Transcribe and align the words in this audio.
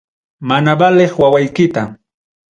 Mana 0.49 0.73
valeq 0.79 1.13
wawaykita. 1.21 1.81